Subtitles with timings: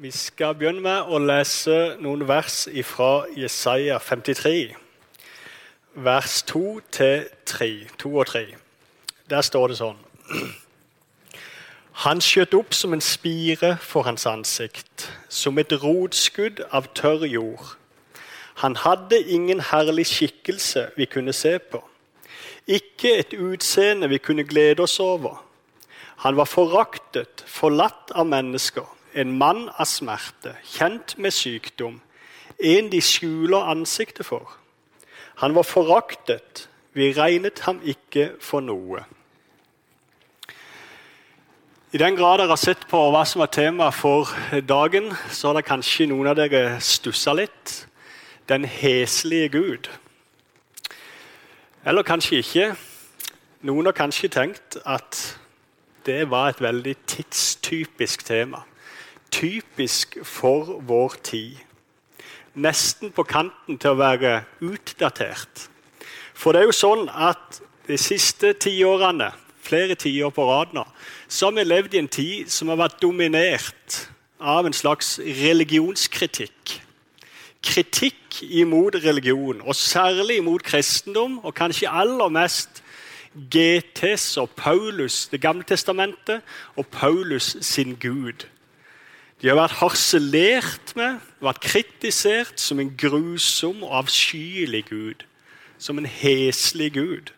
[0.00, 4.72] Vi skal begynne med å lese noen vers fra Jesaja 53,
[6.00, 6.62] vers 2
[6.96, 7.68] til 3.
[8.00, 8.40] 2 og 3.
[9.28, 9.98] Der står det sånn
[12.06, 17.76] Han skjøt opp som en spire for hans ansikt, som et rotskudd av tørr jord.
[18.64, 21.82] Han hadde ingen herlig skikkelse vi kunne se på,
[22.64, 25.44] ikke et utseende vi kunne glede oss over.
[26.24, 32.00] Han var foraktet, forlatt av mennesker en mann av smerte, kjent med sykdom,
[32.58, 34.58] en de skjuler ansiktet for.
[35.42, 39.04] Han var foraktet, vi regnet ham ikke for noe.
[41.92, 44.30] I den grad dere har sett på hva som var tema for
[44.64, 47.82] dagen, så har det kanskje noen av dere stussa litt.
[48.48, 49.90] Den heslige Gud.
[51.84, 52.66] Eller kanskje ikke.
[53.68, 55.20] Noen har kanskje tenkt at
[56.06, 58.64] det var et veldig tidstypisk tema
[59.32, 61.56] typisk for vår tid.
[62.54, 65.68] Nesten på kanten til å være utdatert.
[66.34, 70.82] For det er jo sånn at de siste tiårene, flere tiår på rad nå,
[71.30, 73.98] så har vi levd i en tid som har vært dominert
[74.42, 76.78] av en slags religionskritikk.
[77.62, 82.82] Kritikk imot religion, og særlig imot kristendom, og kanskje aller mest
[83.32, 86.42] GTs og Paulus, Det gamle testamentet,
[86.76, 88.46] og Paulus sin Gud.
[89.42, 95.24] De har vært harselert med, vært kritisert som en grusom og avskyelig gud.
[95.82, 97.32] Som en heslig gud.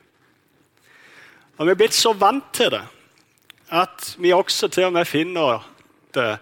[1.57, 2.85] Og Vi er blitt så vant til det
[3.75, 5.65] at vi også til og med finner
[6.15, 6.37] det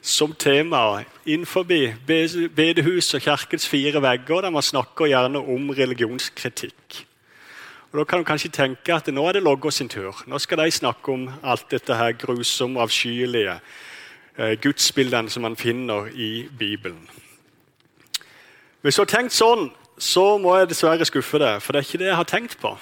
[0.00, 7.04] som tema innenfor bedehus og kirkens fire vegger, der man snakker gjerne om religionskritikk.
[7.92, 10.22] Og Da kan du kanskje tenke at nå er det Loggo sin tur.
[10.26, 13.60] Nå skal de snakke om alt dette her grusomme, avskyelige
[14.38, 17.08] gudsbildene som man finner i Bibelen.
[18.80, 21.98] Hvis du har tenkt sånn, så må jeg dessverre skuffe deg, for det er ikke
[21.98, 22.76] det jeg har tenkt på.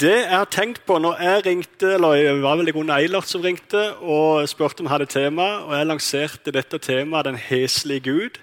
[0.00, 3.42] Det jeg har tenkt på når jeg ringte, eller det var vel Gunn Eilert som
[3.44, 8.40] ringte og spurte om jeg hadde tema, og jeg lanserte dette temaet 'Den heslige Gud',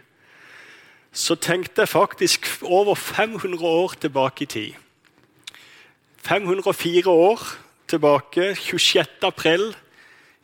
[1.12, 4.74] så tenkte jeg faktisk over 500 år tilbake i tid.
[6.22, 7.42] 504 år
[7.88, 9.08] tilbake, 26.
[9.24, 9.76] april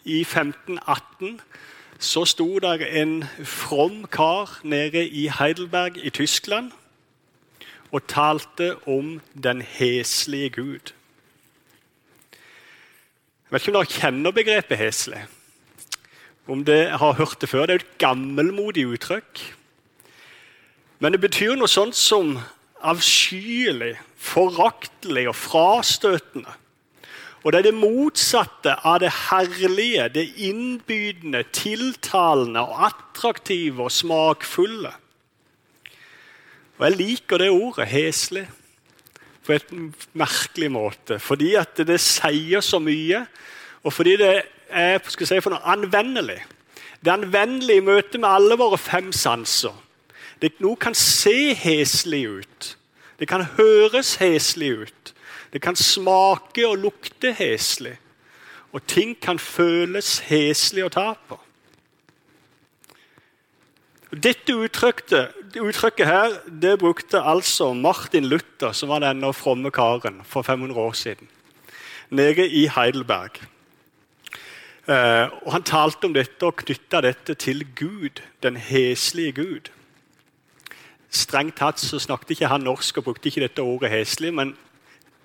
[0.06, 1.42] i 1518
[2.00, 6.72] så sto der en from kar nede i Heidelberg i Tyskland
[7.92, 10.94] og talte om den heslige Gud.
[13.46, 15.22] Jeg vet ikke om dere kjenner begrepet heslig.
[16.48, 17.66] Om dere har hørt det før.
[17.66, 19.42] Det er et gammelmodig uttrykk.
[21.00, 22.36] Men det betyr noe sånt som
[22.86, 26.52] avskyelig, foraktelig og frastøtende.
[27.46, 34.96] Og det er det motsatte av det herlige, det innbydende, tiltalende, og attraktive og smakfulle.
[36.80, 38.48] Og jeg liker det ordet, heslig,
[39.46, 39.70] på et
[40.18, 41.20] merkelig måte.
[41.22, 43.22] Fordi at det sier så mye,
[43.86, 44.34] og fordi det
[44.74, 46.42] er skal si, for noe anvendelig.
[46.98, 49.76] Det er anvendelig i møte med alle våre fem sanser.
[50.42, 52.72] Det, noe kan se heslig ut.
[53.22, 55.14] Det kan høres heslig ut.
[55.54, 57.96] Det kan smake og lukte heslig.
[58.76, 61.40] Og ting kan føles heslig å ta på.
[64.16, 70.80] Dette uttrykket, her, det brukte altså Martin Luther, som var denne fromme karen for 500
[70.80, 71.28] år siden,
[72.10, 73.42] nede i Heidelberg.
[74.88, 79.72] Eh, og Han talte om dette og knytta dette til Gud, den heslige Gud.
[81.10, 84.56] Strengt tatt så snakket ikke han norsk og brukte ikke dette ordet heslig, men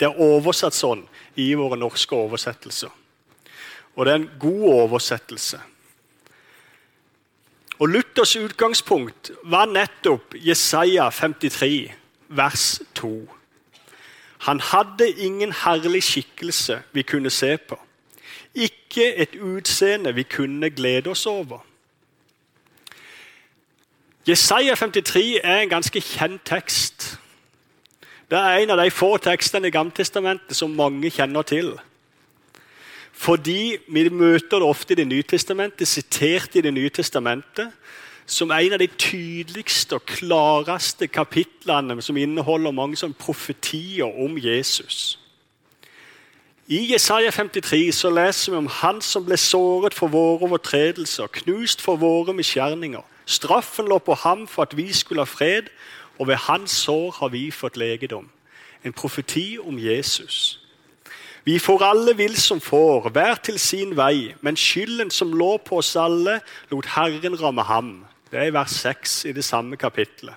[0.01, 1.05] det er oversatt sånn
[1.37, 2.93] i våre norske oversettelser.
[3.97, 5.61] Og det er en god oversettelse.
[7.81, 11.93] Og Luthers utgangspunkt var nettopp Jesaja 53,
[12.29, 13.13] vers 2.
[14.49, 17.77] Han hadde ingen herlig skikkelse vi kunne se på.
[18.55, 21.65] Ikke et utseende vi kunne glede oss over.
[24.29, 27.19] Jesaja 53 er en ganske kjent tekst.
[28.31, 31.73] Det er en av de få tekstene i Gammeltestamentet som mange kjenner til.
[33.11, 37.73] Fordi vi møter det ofte i Det nye testamentet, sitert i Det nye testamentet,
[38.27, 45.19] som en av de tydeligste og klareste kapitlene som inneholder mange sånn profetier om Jesus.
[46.71, 51.83] I Jesaja 53 så leser vi om Han som ble såret for våre overtredelser, knust
[51.83, 53.03] for våre misgjerninger.
[53.27, 55.67] Straffen lå på ham for at vi skulle ha fred,
[56.21, 58.29] og ved hans sår har vi fått legedom.
[58.85, 60.61] En profeti om Jesus.
[61.45, 65.81] Vi får alle vill som får, hver til sin vei, men skylden som lå på
[65.81, 66.41] oss alle,
[66.71, 68.05] lot Herren ramme ham.
[68.31, 70.35] Det er i vers 6 i det samme kapittelet.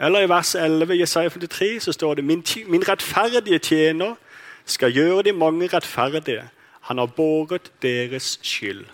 [0.00, 4.14] Eller i vers 11 i Jesaja 53 så står det min, min rettferdige tjener
[4.64, 6.44] skal gjøre de mange rettferdige.
[6.80, 8.84] Han har båret deres skyld.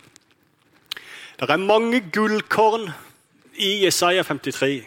[1.41, 2.91] Det er mange gullkorn
[3.55, 4.87] i Jesaja 53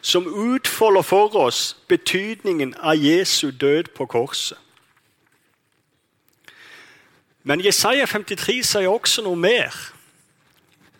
[0.00, 4.58] som utfolder for oss betydningen av Jesu død på korset.
[7.42, 9.74] Men Jesaja 53 sier også noe mer,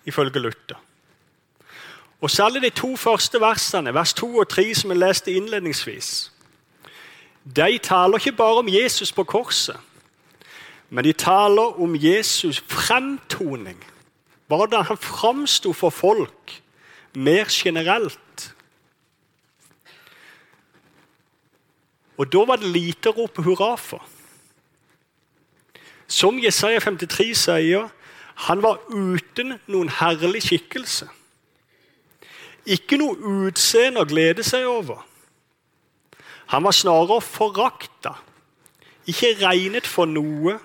[0.09, 0.79] ifølge Luther.
[2.21, 6.33] Og Særlig de to første versene, vers 2 og 3, som jeg leste innledningsvis,
[7.57, 9.77] de taler ikke bare om Jesus på korset,
[10.91, 13.85] men de taler om Jesus' fremtoning.
[14.47, 16.63] Hvordan han framsto for folk
[17.15, 18.55] mer generelt.
[22.19, 24.03] Og da var det lite å rope hurra for.
[26.09, 27.91] Som Jesaja 53 sier,
[28.49, 31.09] han var uten noen herlig skikkelse.
[32.69, 35.05] Ikke noe utseende å glede seg over.
[36.49, 38.15] Han var snarere forakta,
[39.09, 40.57] ikke regnet for noe.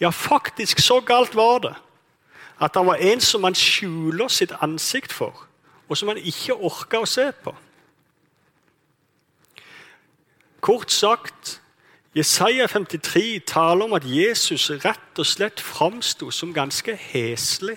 [0.00, 1.76] Ja, faktisk så galt var det
[2.60, 5.46] at han var en som man skjuler sitt ansikt for,
[5.88, 7.54] og som man ikke orka å se på.
[10.60, 11.60] Kort sagt
[12.14, 17.76] Jesaja 53 taler om at Jesus rett og slett framsto som ganske heslig.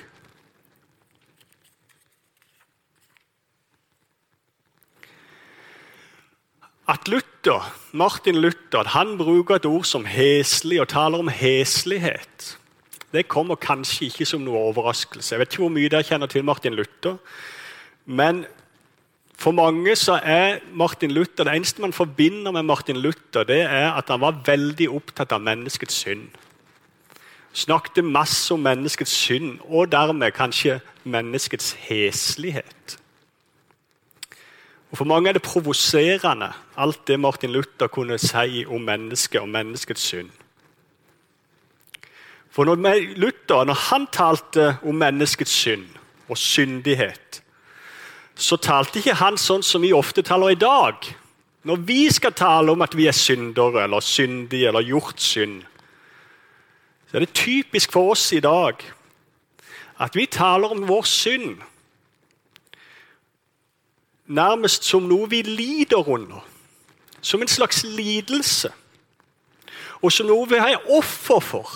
[6.90, 12.58] At Luther, Martin Luther at han bruker et ord som heslig og taler om heslighet,
[13.14, 15.36] det kommer kanskje ikke som noe overraskelse.
[15.36, 17.20] Jeg vet ikke hvor mye dere kjenner til Martin Luther.
[18.06, 18.44] Men
[19.38, 23.92] for mange så er Martin Luther, Det eneste man forbinder med Martin Luther, det er
[23.92, 26.30] at han var veldig opptatt av menneskets synd.
[27.54, 33.00] Snakket masse om menneskets synd, og dermed kanskje menneskets heslighet.
[34.92, 39.50] Og For mange er det provoserende, alt det Martin Luther kunne si om mennesket og
[39.50, 40.30] menneskets synd.
[42.50, 45.86] For når Luther når han talte om menneskets synd
[46.30, 47.43] og syndighet,
[48.36, 51.06] så talte ikke han sånn som vi ofte taler i dag.
[51.64, 55.62] Når vi skal tale om at vi er syndere eller syndige eller gjort synd,
[57.08, 58.82] så er det typisk for oss i dag
[60.02, 61.62] at vi taler om vår synd
[64.26, 66.44] nærmest som noe vi lider under.
[67.22, 68.72] Som en slags lidelse.
[70.02, 71.70] Og som noe vi er offer for.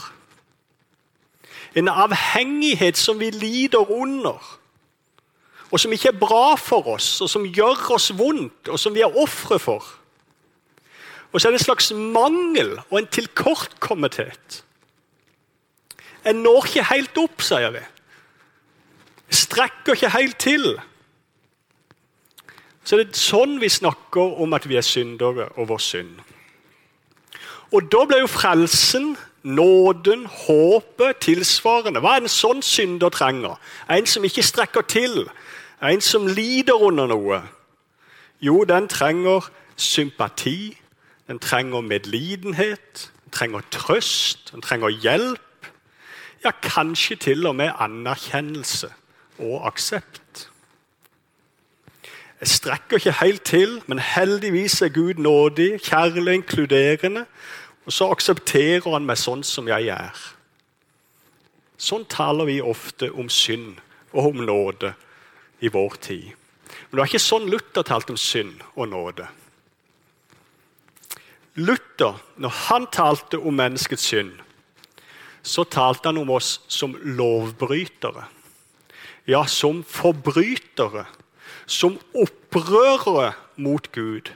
[1.75, 4.42] En avhengighet som vi lider under
[5.71, 9.03] og som ikke er bra for oss, og som gjør oss vondt, og som vi
[9.03, 9.83] er ofre for.
[11.31, 14.63] Og så er det en slags mangel og en tilkortkommethet.
[16.23, 17.83] Jeg når ikke helt opp, sier vi.
[19.29, 20.65] Strekker ikke helt til.
[22.87, 26.21] Så det er sånn vi snakker om at vi er syndere og vår synd.
[27.75, 31.99] Og da blir jo frelsen, nåden, håpet tilsvarende.
[32.03, 33.59] Hva er en sånn synder trenger?
[33.91, 35.25] En som ikke strekker til,
[35.81, 37.41] en som lider under noe,
[38.41, 40.77] jo, den trenger sympati,
[41.27, 45.41] den trenger medlidenhet, den trenger trøst, den trenger hjelp.
[46.44, 48.91] Ja, kanskje til og med anerkjennelse
[49.39, 50.50] og aksept.
[52.39, 57.25] Jeg strekker ikke helt til, men heldigvis er Gud nådig, kjærlig, inkluderende.
[57.86, 60.13] Og så aksepterer han meg sånn som jeg er.
[61.77, 63.79] Sånn taler vi ofte om synd
[64.13, 64.93] og om nåde
[65.59, 66.31] i vår tid.
[66.67, 69.27] Men det var ikke sånn Luther talte om synd og nåde.
[71.57, 74.35] Luther, når han talte om menneskets synd,
[75.41, 78.27] så talte han om oss som lovbrytere.
[79.27, 81.07] Ja, som forbrytere.
[81.65, 84.29] Som opprørere mot Gud.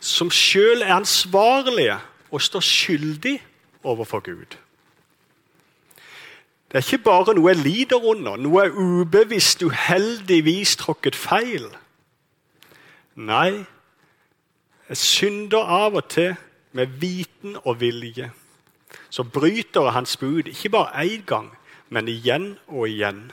[0.00, 1.98] Som sjøl er ansvarlige
[2.30, 3.36] og står skyldig
[3.86, 4.56] overfor Gud.
[6.68, 11.64] Det er ikke bare noe jeg lider under, noe jeg ubevisst, uheldigvis tråkket feil.
[13.16, 13.64] Nei,
[14.88, 16.34] jeg synder av og til
[16.76, 18.28] med viten og vilje.
[19.08, 21.48] Så bryter jeg hans bud, ikke bare én gang,
[21.88, 23.30] men igjen og igjen.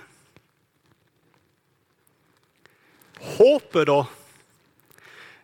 [3.36, 4.04] Håpet, da,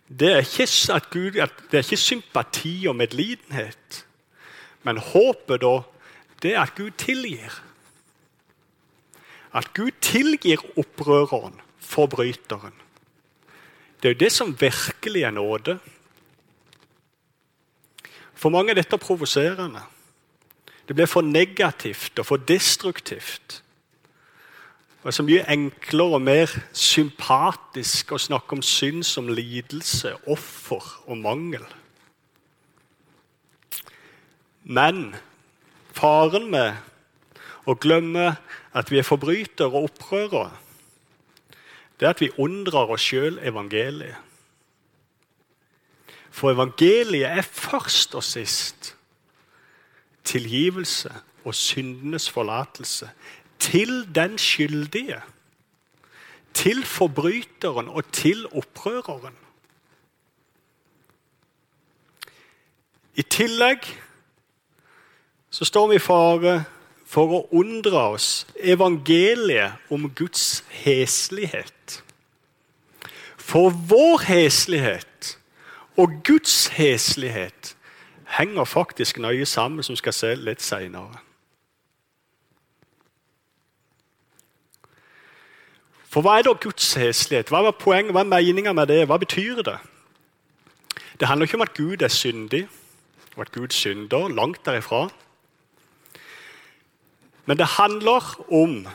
[0.07, 4.05] det er ikke, at Gud, det er ikke sympati og medlidenhet.
[4.83, 5.81] Men håpet, da,
[6.43, 7.61] det er at Gud tilgir.
[9.53, 12.73] At Gud tilgir opprøreren, forbryteren.
[14.01, 15.79] Det er jo det som virkelig er nåde.
[18.33, 19.83] For mange er dette provoserende.
[20.87, 23.61] Det blir for negativt og for destruktivt.
[25.01, 30.85] Det er så mye enklere og mer sympatisk å snakke om synd som lidelse, offer
[31.09, 31.63] og mangel.
[34.63, 35.15] Men
[35.97, 36.77] faren med
[37.65, 38.35] å glemme
[38.73, 40.51] at vi er forbrytere og opprørere,
[41.99, 44.17] det er at vi undrer oss sjøl evangeliet.
[46.31, 48.95] For evangeliet er først og sist
[50.25, 51.11] tilgivelse
[51.43, 53.09] og syndenes forlatelse
[53.61, 55.21] til den skyldige,
[56.53, 59.37] til forbryteren og til opprøreren.
[63.15, 63.85] I tillegg
[65.51, 66.63] så står vi i fare
[67.11, 71.99] for å unndra oss evangeliet om Guds heslighet.
[73.35, 75.33] For vår heslighet
[75.99, 77.73] og Guds heslighet
[78.37, 81.19] henger faktisk nøye sammen, som vi skal se litt seinere.
[86.11, 87.51] For hva er da Guds heslighet?
[87.51, 89.03] Hva er poenget, hva er meninga med det?
[89.07, 89.77] Hva betyr det?
[91.19, 92.65] Det handler ikke om at Gud er syndig,
[93.35, 94.31] og at Gud synder.
[94.31, 95.09] Langt derifra.
[97.45, 98.87] Men det handler om,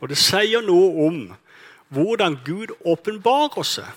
[0.00, 1.20] og det sier noe om,
[1.88, 3.88] hvordan Gud åpenbarer seg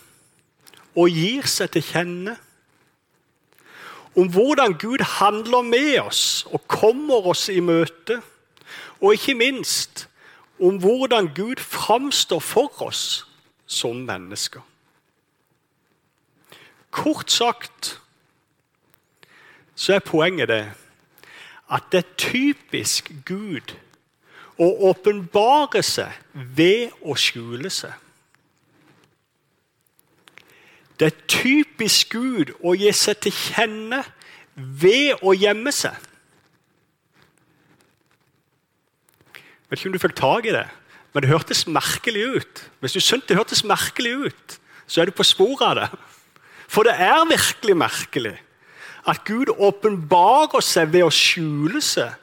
[0.95, 2.35] og gir seg til kjenne.
[4.15, 8.19] Om hvordan Gud handler med oss og kommer oss i møte.
[8.99, 10.07] Og ikke minst
[10.61, 13.23] om hvordan Gud framstår for oss
[13.65, 14.61] som mennesker.
[16.91, 17.97] Kort sagt
[19.75, 20.63] så er poenget det
[21.71, 23.75] at det er typisk Gud
[24.61, 27.93] å åpenbare seg ved å skjule seg.
[30.99, 34.03] Det er typisk Gud å gi seg til kjenne
[34.53, 35.95] ved å gjemme seg.
[39.31, 40.67] Jeg vet ikke om du fikk tak i det,
[41.13, 42.63] men det hørtes merkelig ut.
[42.83, 45.89] Hvis du syntes det hørtes merkelig ut, så er du på sporet av det.
[46.71, 48.35] For det er virkelig merkelig
[49.07, 52.13] at Gud åpenbarer seg ved å skjule seg,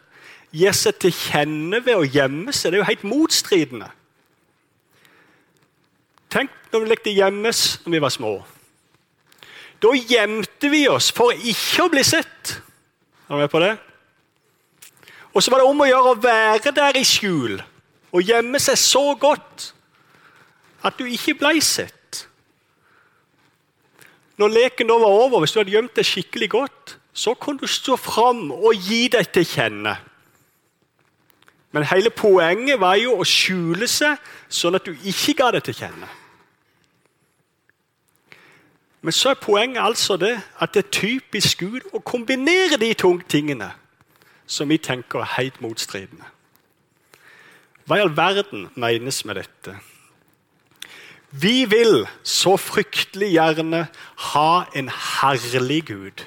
[0.54, 2.72] gir seg til kjenne ved å gjemme seg.
[2.72, 3.90] Det er jo helt motstridende.
[6.32, 8.32] Tenk når vi lekte gjemmes når vi var små.
[9.78, 12.56] Da gjemte vi oss for ikke å bli sett.
[13.28, 13.74] Er du med på det?
[15.34, 17.60] Og så var det om å gjøre å være der i skjul
[18.08, 19.68] og gjemme seg så godt
[20.86, 21.97] at du ikke ble sett.
[24.38, 27.66] Når leken da var over, hvis du hadde gjemt deg skikkelig godt, så kunne du
[27.66, 29.96] stå fram og gi deg til kjenne.
[31.74, 34.16] Men hele poenget var jo å skjule seg,
[34.48, 36.08] sånn at du ikke ga deg til kjenne.
[39.02, 43.12] Men så er poenget altså det at det er typisk Gud å kombinere de to
[43.30, 43.70] tingene
[44.48, 46.24] som vi tenker er helt motstridende.
[47.86, 49.76] Hva i all verden menes med dette?
[51.30, 53.84] Vi vil så fryktelig gjerne
[54.32, 56.24] ha en herlig Gud.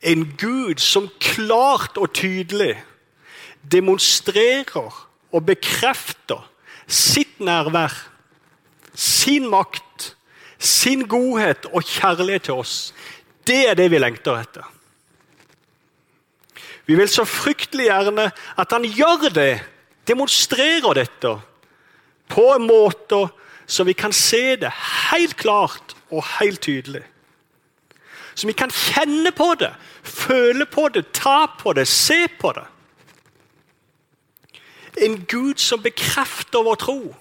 [0.00, 2.76] En Gud som klart og tydelig
[3.72, 4.94] demonstrerer
[5.32, 6.46] og bekrefter
[6.86, 7.92] sitt nærvær,
[8.94, 10.14] sin makt,
[10.58, 12.94] sin godhet og kjærlighet til oss.
[13.46, 14.64] Det er det vi lengter etter.
[16.86, 19.60] Vi vil så fryktelig gjerne at han gjør det,
[20.08, 21.36] demonstrerer dette
[22.30, 23.26] på en måte
[23.70, 24.72] så vi kan se det
[25.10, 27.02] helt klart og helt tydelig.
[28.34, 29.70] Så vi kan kjenne på det,
[30.02, 32.66] føle på det, ta på det, se på det.
[35.06, 37.14] En Gud som bekrefter vår tro.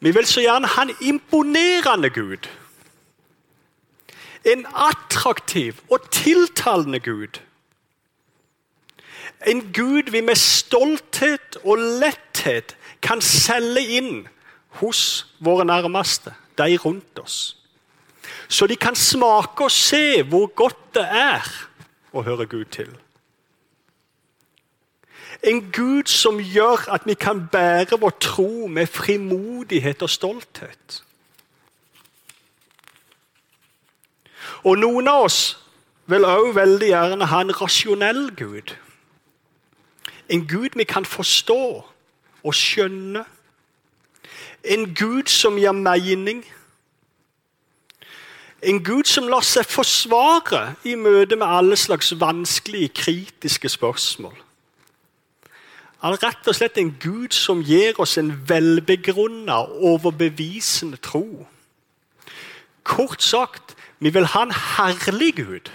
[0.00, 2.48] Vi vil så gjerne ha en imponerende Gud.
[4.44, 7.40] En attraktiv og tiltalende Gud.
[9.46, 14.28] En Gud vi med stolthet og letthet kan selge inn
[14.80, 17.56] hos våre nærmeste, de rundt oss.
[18.48, 21.46] Så de kan smake og se hvor godt det er
[22.12, 22.90] å høre Gud til.
[25.42, 31.02] En Gud som gjør at vi kan bære vår tro med frimodighet og stolthet.
[34.66, 35.40] Og Noen av oss
[36.10, 38.74] vil også veldig gjerne ha en rasjonell Gud.
[40.28, 41.84] En Gud vi kan forstå
[42.44, 43.24] og skjønne.
[44.64, 46.44] En Gud som gir mening.
[48.62, 54.34] En Gud som lar seg forsvare i møte med alle slags vanskelige, kritiske spørsmål.
[56.02, 61.46] Han er rett og slett en Gud som gir oss en velbegrunna, overbevisende tro.
[62.86, 65.70] Kort sagt, vi vil ha en herlig Gud.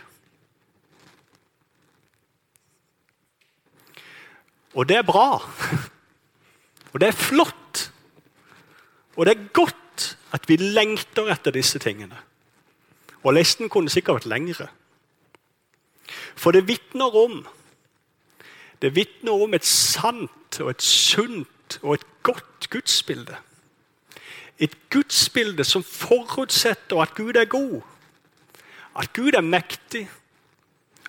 [4.74, 5.42] Og det er bra.
[6.94, 7.92] Og det er flott.
[9.15, 12.18] Og det er godt at vi lengter etter disse tingene.
[13.24, 14.68] Og listen kunne sikkert vært lengre.
[16.36, 17.44] For det vitner om
[18.84, 23.38] det vitner om et sant og et sunt og et godt gudsbilde.
[24.60, 27.80] Et gudsbilde som forutsetter at Gud er god,
[29.00, 30.03] at Gud er mektig,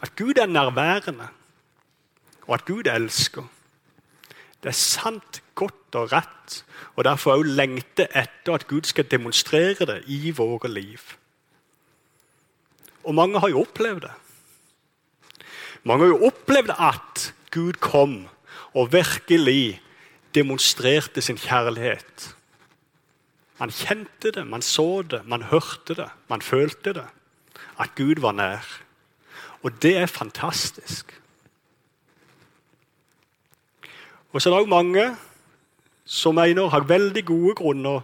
[0.03, 1.27] at Gud er nærværende,
[2.47, 3.43] og at Gud elsker.
[4.65, 6.63] Det er sant, godt og rett,
[6.97, 11.03] og derfor òg lengter etter at Gud skal demonstrere det i våre liv.
[13.05, 14.15] Og mange har jo opplevd det.
[15.85, 18.23] Mange har jo opplevd at Gud kom
[18.73, 19.83] og virkelig
[20.35, 22.31] demonstrerte sin kjærlighet.
[23.61, 27.07] Man kjente det, man så det, man hørte det, man følte det.
[27.79, 28.65] At Gud var nær.
[29.63, 31.13] Og det er fantastisk.
[34.35, 35.05] Og så er det òg mange
[36.05, 38.01] som mener har veldig gode grunner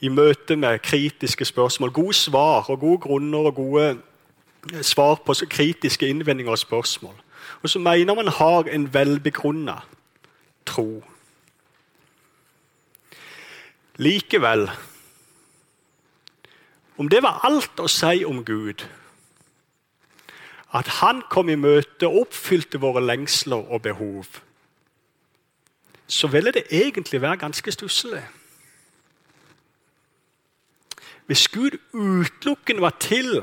[0.00, 1.90] i møte med kritiske spørsmål.
[1.90, 3.98] Gode svar og gode grunner og gode
[4.82, 7.14] svar på kritiske innvendinger og spørsmål.
[7.62, 9.80] Og så mener man har en velbegrunna
[10.66, 11.02] tro.
[13.96, 14.70] Likevel
[16.98, 18.82] Om det var alt å si om Gud,
[20.74, 24.26] at han kom i møte og oppfylte våre lengsler og behov,
[26.08, 28.24] så ville det egentlig være ganske stusslig.
[31.26, 33.42] Hvis Gud utelukkende var til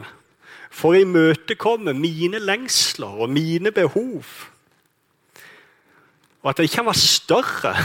[0.75, 4.25] for å imøtekomme mine lengsler og mine behov.
[6.41, 7.75] Og at det ikke var større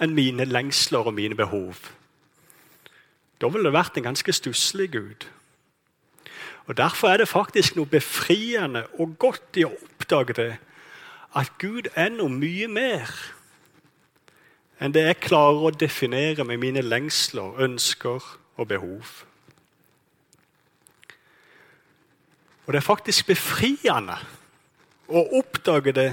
[0.00, 1.76] enn mine lengsler og mine behov.
[3.40, 5.28] Da ville det vært en ganske stusslig Gud.
[6.66, 10.52] Og Derfor er det faktisk noe befriende og godt i å oppdage det,
[11.36, 13.10] at Gud er noe mye mer
[14.80, 18.24] enn det jeg klarer å definere med mine lengsler, ønsker
[18.56, 19.10] og behov.
[22.66, 24.16] Og det er faktisk befriende
[25.10, 26.10] å oppdage det,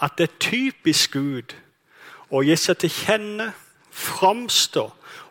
[0.00, 1.56] at det er typisk Gud
[2.30, 3.52] å gi seg til kjenne,
[3.96, 4.84] framstå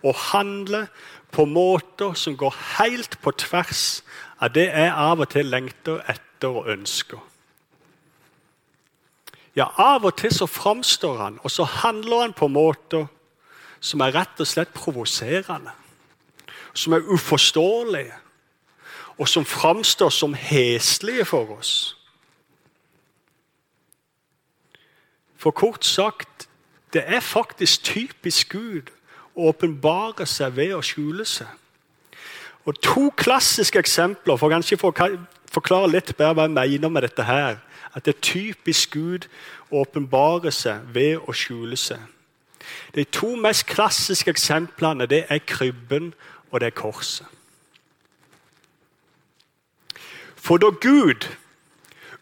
[0.05, 0.87] og handle
[1.31, 4.01] på måter som går helt på tvers
[4.41, 7.21] av det jeg av og til lengter etter og ønsker.
[9.55, 13.07] Ja, av og til så framstår han, og så handler han på måter
[13.79, 15.71] som er rett og slett provoserende.
[16.75, 18.13] Som er uforståelige
[19.17, 21.97] og som framstår som heslige for oss.
[25.37, 26.47] For kort sagt
[26.93, 28.91] det er faktisk typisk Gud
[29.35, 31.47] å åpenbare seg ved å skjule seg.
[32.65, 35.09] Og To klassiske eksempler for å
[35.51, 37.23] forklare litt bedre hva jeg mener med dette.
[37.23, 37.59] her,
[37.95, 39.27] At det er typisk Gud
[39.71, 42.01] å åpenbare seg ved å skjule seg.
[42.95, 46.13] De to mest klassiske eksemplene det er krybben
[46.51, 47.27] og det er korset.
[50.35, 51.25] For da Gud,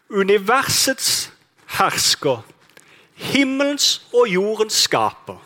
[0.08, 1.32] universets
[1.76, 2.44] hersker,
[3.14, 5.38] himmelens og jordens skaper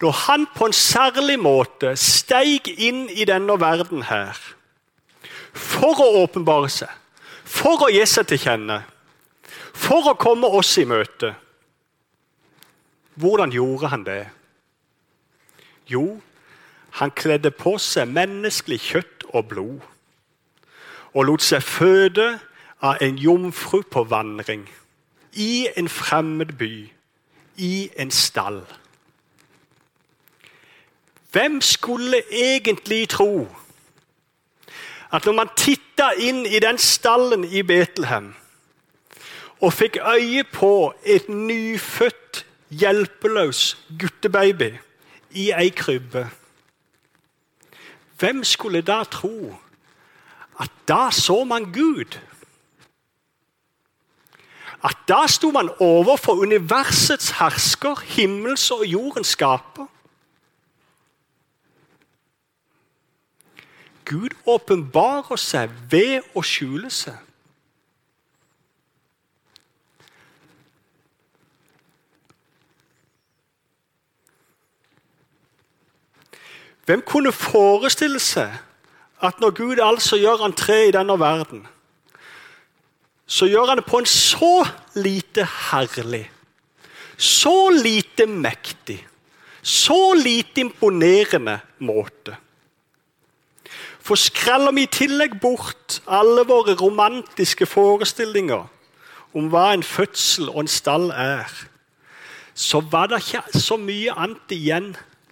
[0.00, 4.38] Da han på en særlig måte steig inn i denne verden her
[5.52, 6.88] for å åpenbare seg,
[7.50, 8.80] for å gi seg til kjenne,
[9.74, 11.34] for å komme oss i møte
[13.20, 14.22] Hvordan gjorde han det?
[15.90, 16.22] Jo,
[16.96, 19.82] han kledde på seg menneskelig kjøtt og blod
[21.12, 22.38] og lot seg føde
[22.80, 24.62] av en jomfru på vandring.
[25.32, 26.90] I en fremmed by,
[27.56, 28.62] i en stall.
[31.32, 33.48] Hvem skulle egentlig tro
[35.12, 38.34] at når man titta inn i den stallen i Betlehem
[39.60, 44.70] og fikk øye på et nyfødt, hjelpeløs guttebaby
[45.30, 46.28] i ei krybbe
[48.20, 49.56] Hvem skulle da tro
[50.60, 52.18] at da så man Gud.
[54.84, 59.86] At da sto man overfor universets hersker, himmels og jordens skaper.
[64.10, 67.14] Gud åpenbarer seg ved å skjule seg.
[76.90, 78.50] Hvem kunne forestille seg
[79.22, 81.62] at når Gud altså gjør entré i denne verden,
[83.30, 84.64] så gjør han det på en så
[84.98, 86.24] lite herlig,
[87.14, 88.98] så lite mektig,
[89.62, 92.34] så lite imponerende måte.
[94.10, 98.64] For skreller vi i tillegg bort alle våre romantiske forestillinger
[99.38, 101.52] om hva en fødsel og en stall er,
[102.54, 104.88] så var det ikke så mye annet igjen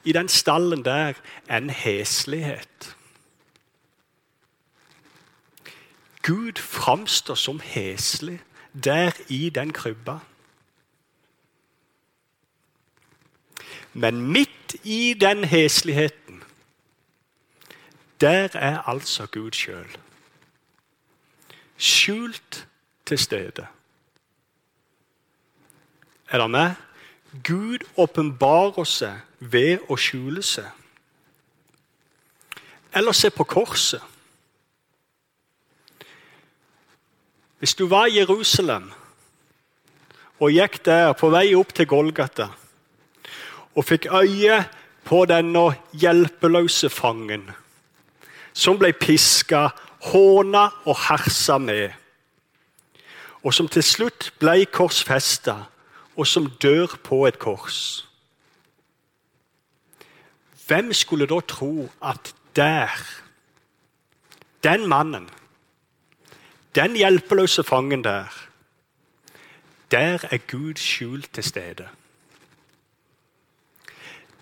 [0.07, 1.19] i den stallen der
[1.51, 2.93] enn heslighet.
[6.23, 8.39] Gud framstår som heslig
[8.87, 10.21] der i den krybba.
[13.93, 16.28] Men midt i den hesligheten,
[18.21, 19.99] der er altså Gud sjøl.
[21.77, 22.67] Skjult
[23.07, 23.67] til stede.
[26.29, 26.75] Er det med?
[27.45, 30.67] Gud åpenbarer seg ved å skjule seg.
[32.93, 34.03] Eller se på korset.
[37.59, 38.91] Hvis du var i Jerusalem
[40.39, 42.49] og gikk der på vei opp til Golgata
[43.75, 44.61] og fikk øye
[45.09, 47.49] på denne hjelpeløse fangen
[48.59, 49.69] som ble piska,
[50.11, 51.95] håna og hersa med,
[53.47, 55.61] og som til slutt ble korsfesta,
[56.19, 58.05] og som dør på et kors
[60.69, 62.93] Hvem skulle da tro at der,
[64.67, 65.29] den mannen
[66.75, 68.27] den hjelpeløse fangen der,
[69.91, 71.89] der er Gud skjult til stede.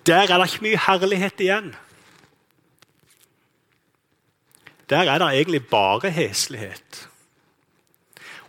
[0.07, 1.75] Der er det ikke mye herlighet igjen.
[4.91, 7.09] Der er det egentlig bare heslighet.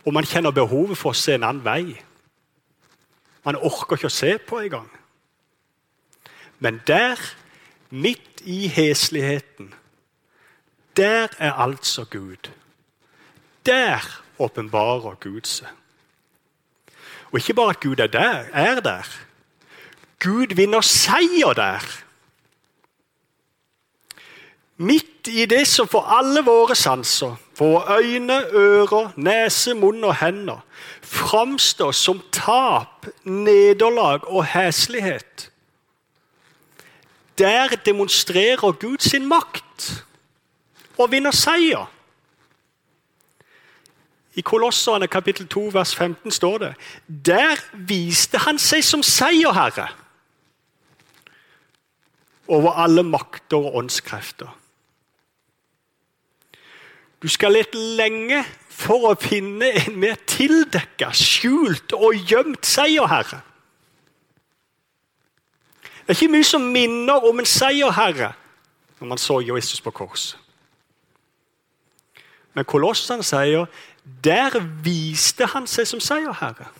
[0.06, 1.98] Og man kjenner behovet for å se en annen vei.
[3.44, 4.88] Man orker ikke å se på engang.
[6.58, 7.18] Men der,
[7.90, 9.74] midt i hesligheten,
[10.96, 12.50] der er altså Gud
[13.68, 15.68] der åpenbarer Gud seg.
[17.30, 19.08] Og ikke bare at Gud er der, er der.
[20.18, 21.84] Gud vinner seier der.
[24.78, 30.60] Midt i det som for alle våre sanser, våre øyne, ører, nese, munn og hender,
[31.02, 35.50] framstår som tap, nederlag og heslighet.
[37.38, 40.04] Der demonstrerer Gud sin makt
[40.98, 41.90] og vinner seier.
[44.34, 46.74] I Kolosserne kapittel 2 vers 15 står det
[47.26, 49.88] Der viste han seg som seierherre
[52.48, 54.54] over alle makter og åndskrefter.
[57.22, 63.40] Du skal lete lenge for å finne en mer tildekka, skjult og gjemt seierherre.
[65.82, 68.32] Det er ikke mye som minner om en seierherre
[68.98, 70.38] når man så Jesus på korset.
[72.54, 73.68] Men Kolossene sier
[74.24, 76.70] der viste han seg som seierherre.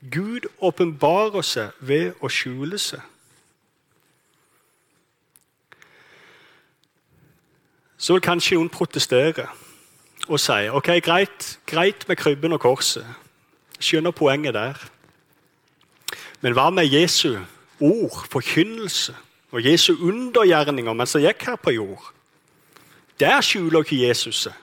[0.00, 3.02] Gud åpenbarer seg ved å skjule seg.
[7.98, 9.48] Så vil kanskje noen protestere
[10.28, 13.06] og si ok, greit, greit med krybben og korset.
[13.80, 14.76] Skjønner poenget der.
[16.40, 17.38] Men hva med Jesu
[17.80, 19.14] ord, forkynnelse?
[19.52, 22.10] og Jesu undergjerninger mens han gikk her på jord.
[23.20, 24.54] Der skjuler ikke Jesus seg.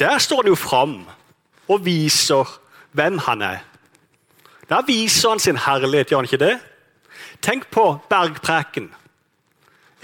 [0.00, 0.96] Der står han jo fram
[1.68, 2.48] og viser
[2.96, 3.60] hvem han er.
[4.68, 6.56] Der viser han sin herlighet, gjør han ikke det?
[7.42, 8.90] Tenk på bergpreken.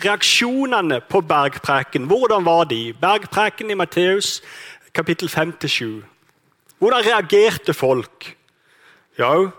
[0.04, 2.94] Reaksjonene på bergpreken, hvordan var de?
[3.00, 4.42] Bergpreken i Matteus
[4.94, 6.02] kapittel 5-7.
[6.78, 8.36] Hvordan reagerte folk?
[9.18, 9.50] Jo,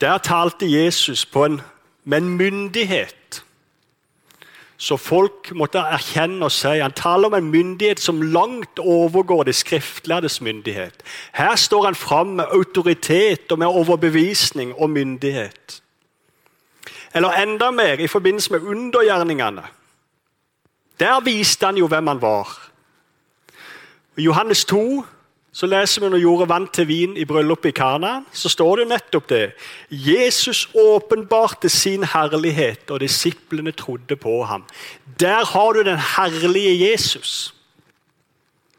[0.00, 1.60] der talte Jesus en
[2.04, 3.44] men myndighet.
[4.76, 9.54] Så folk måtte erkjenne og si Han taler om en myndighet som langt overgår det
[9.54, 11.02] skriftlærdes myndighet.
[11.32, 15.83] Her står han fram med autoritet og med overbevisning og myndighet.
[17.14, 19.62] Eller enda mer i forbindelse med undergjerningene.
[21.00, 22.70] Der viste han jo hvem han var.
[24.16, 25.04] I Johannes 2
[25.54, 28.84] så leser vi når jordet vant til vin i bryllupet i Kana, så står det
[28.84, 29.44] jo nettopp det.
[29.90, 34.64] Jesus åpenbarte sin herlighet, og disiplene trodde på ham.
[35.20, 37.54] Der har du den herlige Jesus.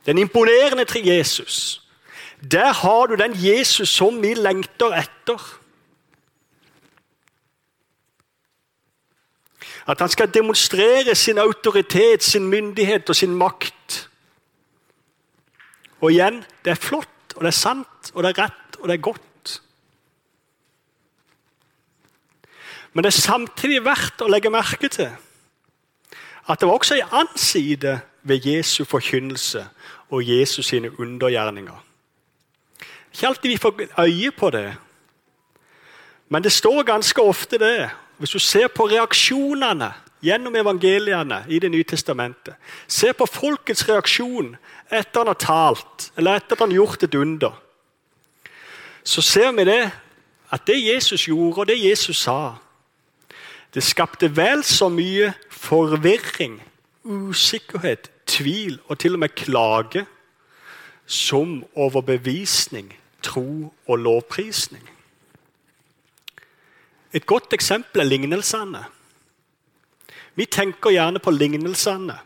[0.05, 1.81] Den imponerende Jesus.
[2.51, 5.39] Der har du den Jesus som vi lengter etter.
[9.87, 14.09] At han skal demonstrere sin autoritet, sin myndighet og sin makt
[16.01, 18.97] og igjen, det er flott, og det er sant, og det er rett, og det
[18.97, 19.61] er godt.
[22.93, 25.09] Men det er samtidig verdt å legge merke til
[26.45, 29.63] at det var også en annen side ved Jesu forkynnelse
[30.13, 31.77] og Jesus sine undergjerninger.
[33.13, 34.75] Ikke alltid vi får øye på det,
[36.29, 37.89] Men det står ganske ofte det.
[38.17, 39.91] Hvis du ser på reaksjonene
[40.23, 42.55] gjennom evangeliene i Det nye testamentet,
[42.87, 44.55] se på folkets reaksjon
[44.89, 47.53] etter han har talt, eller etter han har gjort et under,
[49.03, 49.91] så ser vi det
[50.51, 52.55] at det Jesus gjorde, og det Jesus sa,
[53.73, 56.61] det skapte vel så mye forvirring,
[57.03, 60.05] usikkerhet, tvil og til og med klage
[61.05, 64.94] som overbevisning, tro og lovprisning.
[67.15, 68.81] Et godt eksempel er lignelsene.
[70.35, 72.17] Vi tenker gjerne på lignelsene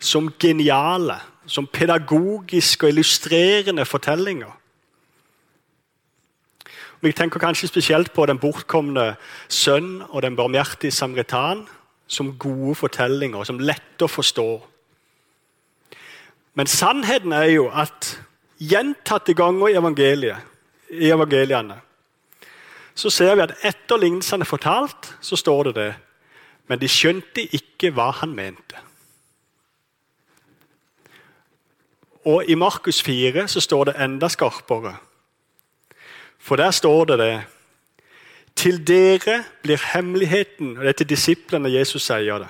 [0.00, 4.52] som geniale, som pedagogiske og illustrerende fortellinger.
[7.00, 9.14] Vi tenker kanskje spesielt på den bortkomne
[9.48, 11.66] sønn og den barmhjertige samritan
[12.08, 14.48] som gode fortellinger, som lette å forstå.
[16.54, 18.14] Men sannheten er jo at
[18.60, 20.32] gjentatte ganger i,
[20.96, 21.80] i evangeliene
[22.94, 25.92] så ser vi at etter lignelsene fortalt, så står det det.
[26.68, 28.78] Men de skjønte ikke hva han mente.
[32.24, 34.96] Og i Markus 4 så står det enda skarpere.
[36.38, 37.42] For der står det det.
[38.56, 42.48] Til dere blir hemmeligheten Og det er til disiplene Jesus sier det.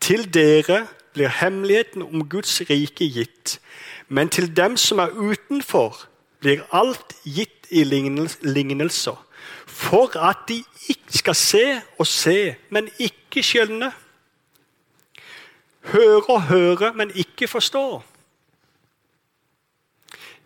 [0.00, 3.60] Til dere blir hemmeligheten om Guds rike gitt.
[4.08, 5.96] Men til dem som er utenfor,
[6.40, 7.84] blir alt gitt i
[8.42, 9.16] lignelser.
[9.66, 13.92] For at de ikke skal se og se, men ikke skjønne.
[15.80, 18.02] Høre og høre, men ikke forstå.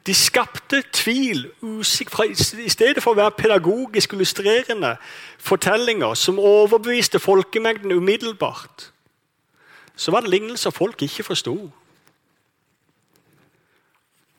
[0.06, 1.50] De skapte tvil
[2.64, 4.94] I stedet for å være pedagogisk illustrerende
[5.38, 8.92] fortellinger som overbeviste folkemengden umiddelbart,
[9.96, 11.70] så var det lignelser folk ikke forsto.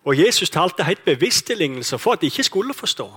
[0.06, 3.12] Og Jesus talte helt bevisst i lignelser for at de ikke skulle forstå.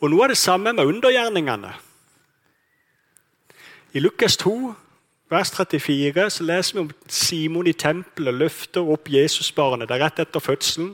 [0.00, 1.72] Og Noe av det samme med undergjerningene.
[3.96, 4.74] I Lukas 2,
[5.30, 10.92] vers 34, så leser vi om Simon i tempelet løfter opp Jesusbarnet rett etter fødselen.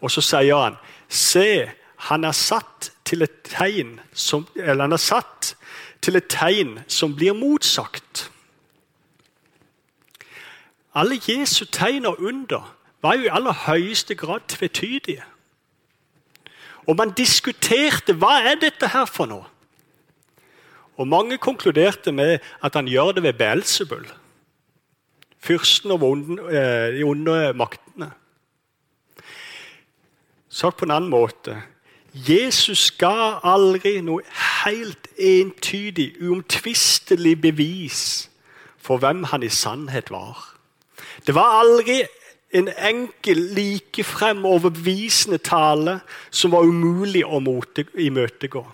[0.00, 0.76] Og så sier han,
[1.08, 5.56] 'Se, han er satt til et tegn som, eller han er satt
[6.02, 8.30] til et tegn som blir motsagt.
[10.94, 15.24] Alle Jesu tegn og under var jo i aller høyeste grad tvetydige.
[16.86, 19.46] Og man diskuterte hva er dette her for noe.
[21.00, 24.04] Og Mange konkluderte med at han gjør det ved Beelzebul,
[25.42, 26.16] fyrsten over
[26.52, 28.12] eh, de onde maktene.
[30.52, 31.56] Sagt på en annen måte
[32.12, 34.20] Jesus ga aldri noe
[34.62, 38.02] helt entydig, uomtvistelig bevis
[38.76, 40.36] for hvem han i sannhet var.
[41.24, 42.02] Det var aldri
[42.52, 47.40] en enkel, likefrem overbevisende tale som var umulig å
[47.96, 48.64] imøtegå.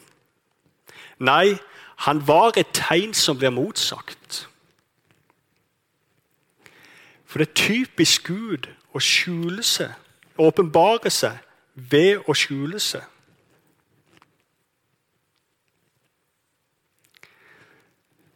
[1.19, 1.59] Nei,
[2.07, 4.49] han var et tegn som blir motsagt.
[7.27, 9.93] For det er typisk Gud å skjule seg,
[10.39, 11.39] åpenbare seg
[11.75, 13.03] ved å skjule seg.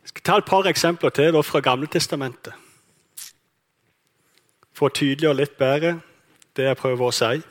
[0.02, 1.88] Jeg skal ta et par eksempler til fra Gamle
[4.82, 5.90] Testamentet for å tydeliggjøre litt bedre
[6.56, 7.42] det jeg prøver å si.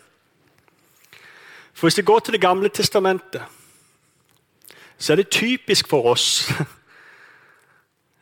[1.74, 3.42] For Hvis vi går til Det gamle testamentet,
[4.98, 6.52] så er det typisk for oss,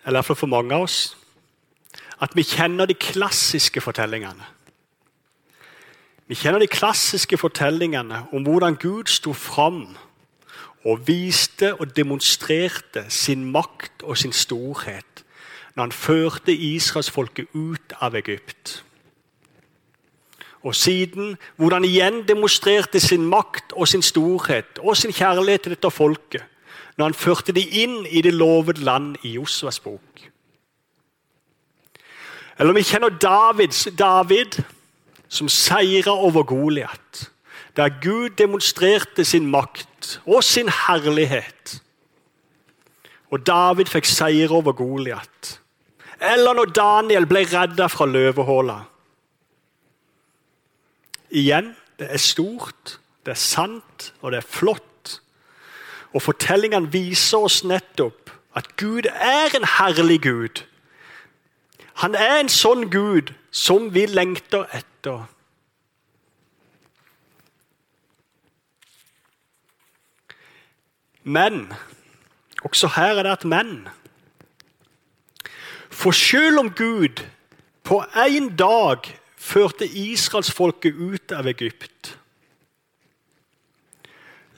[0.06, 1.18] eller iallfall for mange av oss,
[2.22, 4.46] at vi kjenner de klassiske fortellingene.
[6.28, 9.98] Vi kjenner de klassiske fortellingene om hvordan Gud sto fram
[10.86, 15.26] og viste og demonstrerte sin makt og sin storhet
[15.76, 18.84] når han førte israelsfolket ut av Egypt.
[20.64, 25.76] Og siden hvor han igjen demonstrerte sin makt og sin storhet og sin kjærlighet til
[25.76, 26.44] dette folket
[27.00, 30.26] når han førte dem inn i det lovede land i Josvas bok.
[32.60, 34.58] Eller vi kjenner David, David
[35.32, 37.30] som seira over Goliat,
[37.78, 41.80] der Gud demonstrerte sin makt og sin herlighet.
[43.32, 45.60] Og David fikk seire over Goliat.
[46.20, 48.82] Eller når Daniel ble redda fra løvehåla
[51.30, 55.22] Igjen, det er stort, det er sant og det er flott.
[56.14, 60.64] Og fortellingene viser oss nettopp at Gud er en herlig Gud.
[62.02, 65.28] Han er en sånn Gud som vi lengter etter.
[71.24, 71.68] Men
[72.64, 73.74] også her er det et men.
[75.90, 77.22] For selv om Gud
[77.84, 79.06] på én dag
[79.40, 82.18] førte israelsfolket ut av Egypt,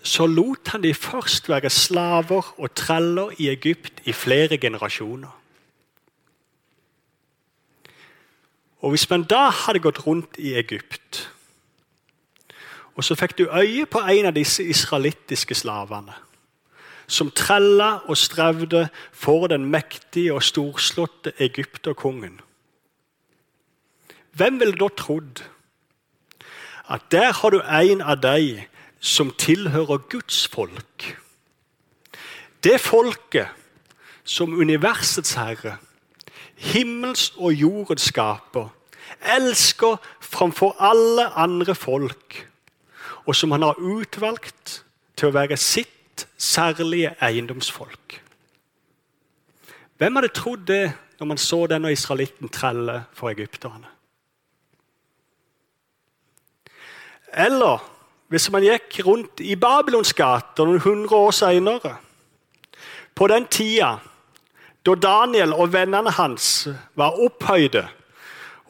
[0.01, 5.37] så lot han de først være slaver og treller i Egypt i flere generasjoner.
[8.81, 11.29] Og Hvis man da hadde gått rundt i Egypt,
[12.97, 16.17] og så fikk du øye på en av disse israelittiske slavene,
[17.07, 22.41] som trella og strevde for den mektige og storslåtte egypterkongen
[24.31, 25.43] Hvem ville da trodd
[26.91, 28.63] at der har du en av de
[28.99, 31.07] som tilhører Guds folk?
[32.63, 33.47] Det folket
[34.23, 35.77] som universets herre
[36.61, 38.69] himmels og jordens skaper,
[39.37, 42.47] elsker framfor alle andre folk,
[43.25, 44.83] og som han har utvalgt
[45.17, 48.19] til å være sitt særlige eiendomsfolk.
[49.97, 53.89] Hvem hadde trodd det når man så denne israelitten trelle for egypterne?
[57.33, 57.81] Eller
[58.31, 61.95] hvis man gikk rundt i Babylons gater noen hundre år senere,
[63.15, 63.97] på den tida
[64.85, 66.67] da Daniel og vennene hans
[66.97, 67.83] var opphøyde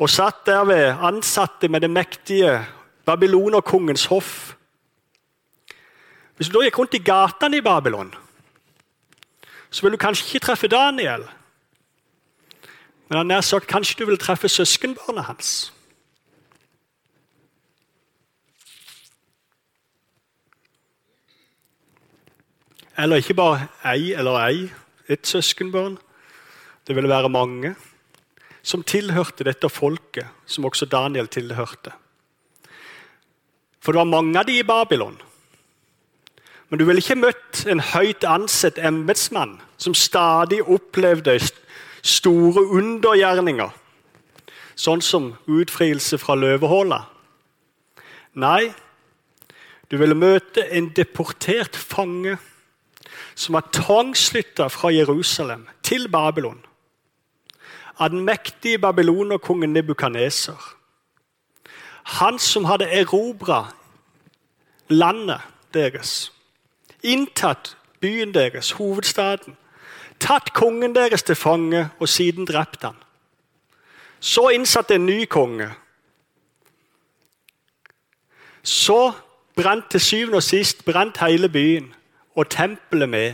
[0.02, 2.56] og satt der ved ansatte med det mektige
[3.06, 4.56] babylonerkongens hoff
[6.36, 8.10] Hvis du da gikk rundt i gatene i Babylon,
[9.70, 11.22] så vil du kanskje ikke treffe Daniel.
[13.10, 15.52] Men han nær sagt, kanskje du vil treffe søskenbarnet hans.
[23.02, 24.68] Eller ikke bare ei eller ei,
[25.10, 25.98] et søskenbarn.
[26.88, 27.76] Det ville være mange
[28.62, 31.94] som tilhørte dette folket, som også Daniel tilhørte.
[33.82, 35.18] For det var mange av de i Babylon.
[36.70, 41.40] Men du ville ikke møtt en høyt ansett embetsmann som stadig opplevde
[42.06, 43.74] store undergjerninger,
[44.78, 47.02] sånn som utfrielse fra løvehåla.
[48.40, 48.70] Nei,
[49.90, 52.38] du ville møte en deportert fange
[53.42, 56.60] som var tvangsflytta fra Jerusalem til Babylon
[57.98, 60.58] av den mektige babylonerkongen Nebukaneser.
[62.04, 63.72] Han som hadde erobra
[64.90, 65.42] landet
[65.74, 66.32] deres,
[67.04, 69.58] inntatt byen deres, hovedstaden,
[70.20, 72.98] tatt kongen deres til fange og siden drept han.
[74.20, 75.70] Så innsatte en ny konge.
[78.64, 79.12] Så
[79.56, 81.94] brant til syvende og sist brant hele byen
[82.36, 83.34] og tempelet med.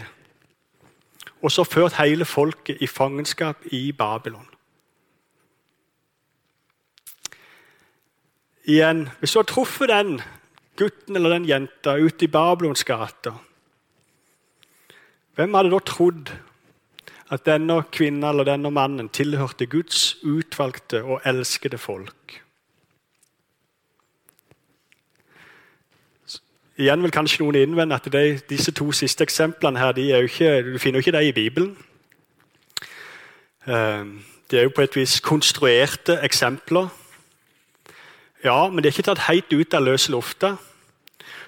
[1.41, 4.47] Og så ført hele folket i fangenskap i Babylon.
[8.67, 10.21] Igjen, Hvis du har truffet den
[10.77, 13.43] gutten eller den jenta ute i Babylons gater,
[15.35, 16.33] hvem hadde da trodd
[17.29, 22.46] at denne kvinnen eller denne mannen tilhørte Guds utvalgte og elskede folk?
[26.77, 30.77] Igjen vil kanskje noen innvende at de, disse to siste eksemplene her, de ikke, du
[30.77, 31.77] finner jo ikke dem i Bibelen.
[33.67, 34.19] Ehm,
[34.51, 36.87] de er jo på et vis konstruerte eksempler.
[38.43, 40.55] Ja, men de er ikke tatt helt ut av løse lufta.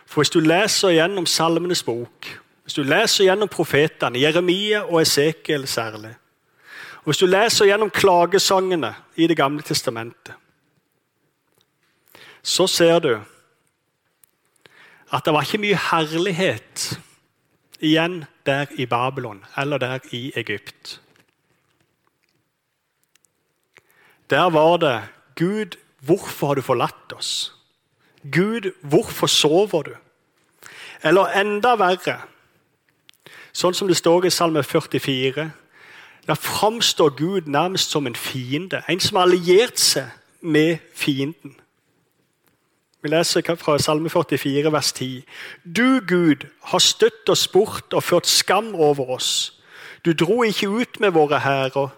[0.09, 5.67] For hvis du leser gjennom Salmenes bok, hvis du leser gjennom profetene, Jeremia og Esekiel
[5.67, 6.15] særlig,
[6.99, 10.33] og hvis du leser gjennom klagesangene i Det gamle testamentet,
[12.43, 13.19] så ser du
[15.11, 16.99] at det var ikke mye herlighet
[17.79, 21.01] igjen der i Babylon eller der i Egypt.
[24.29, 25.03] Der var det
[25.35, 27.55] Gud, hvorfor har du forlatt oss?
[28.31, 29.95] Gud, hvorfor sover du?
[31.03, 32.19] Eller enda verre,
[33.55, 35.47] sånn som det står i Salme 44.
[36.27, 41.55] Da framstår Gud nærmest som en fiende, en som har alliert seg med fienden.
[43.01, 45.23] Vi leser fra Salme 44, vers 10.
[45.63, 49.53] Du, Gud, har støtt oss bort og ført skam over oss.
[50.05, 51.95] Du dro ikke ut med våre hærer.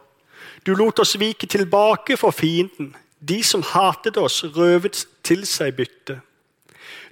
[0.65, 2.95] Du lot oss vike tilbake for fienden.
[3.17, 6.19] De som hatet oss, røvet til seg bytte.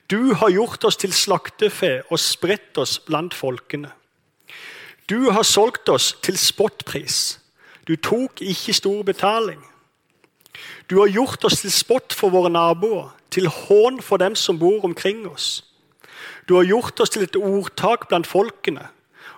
[0.09, 3.89] Du har gjort oss til slaktefe og spredt oss blant folkene.
[5.09, 7.39] Du har solgt oss til spottpris.
[7.87, 9.61] Du tok ikke stor betaling.
[10.89, 14.83] Du har gjort oss til spott for våre naboer til hån for dem som bor
[14.83, 15.65] omkring oss.
[16.49, 18.87] Du har gjort oss til et ordtak blant folkene,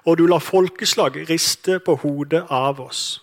[0.06, 3.22] og du lar folkeslag riste på hodet av oss.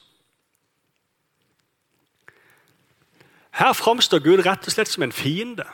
[3.58, 5.64] Her framstår Gud rett og slett som en fiende.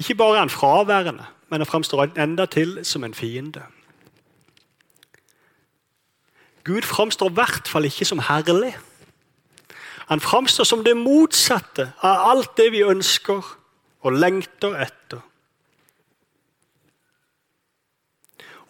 [0.00, 3.62] Ikke bare er han fraværende, men han framstår enda til som en fiende.
[6.64, 8.74] Gud framstår i hvert fall ikke som herlig.
[10.10, 13.46] Han framstår som det motsatte av alt det vi ønsker
[14.02, 15.20] og lengter etter.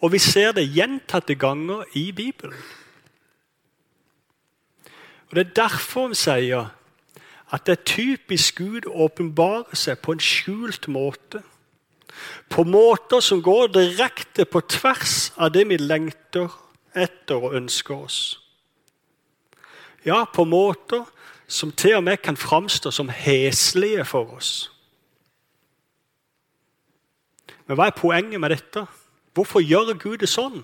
[0.01, 2.61] Og vi ser det gjentatte ganger i Bibelen.
[5.29, 6.69] Og Det er derfor han sier
[7.51, 11.41] at det er typisk Gud å åpenbare seg på en skjult måte.
[12.49, 16.51] På måter som går direkte på tvers av det vi lengter
[16.93, 18.19] etter og ønsker oss.
[20.05, 21.05] Ja, på måter
[21.51, 24.71] som til og med kan framstå som heslige for oss.
[27.67, 28.85] Men hva er poenget med dette?
[29.35, 30.61] Hvorfor gjør Gud det sånn?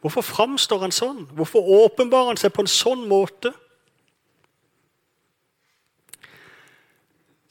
[0.00, 1.26] Hvorfor framstår han sånn?
[1.36, 3.52] Hvorfor åpenbarer han seg på en sånn måte?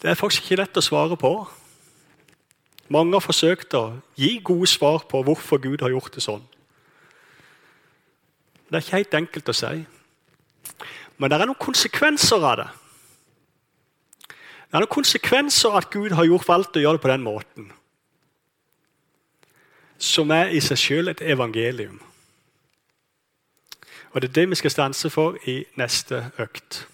[0.02, 1.34] Det er faktisk ikke lett å svare på.
[2.90, 6.46] Mange har forsøkt å gi gode svar på hvorfor Gud har gjort det sånn.
[8.70, 9.74] Det er ikke helt enkelt å si.
[11.20, 12.70] Men det er noen konsekvenser av det.
[14.70, 17.72] Det er noen konsekvenser at Gud har gjort valgt å gjøre det på den måten
[20.00, 22.00] som er i seg selv et evangelium.
[24.14, 26.88] Og Det er det vi skal stanse for i neste økt.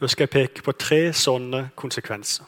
[0.00, 2.44] Da skal jeg peke på tre sånne konsekvenser.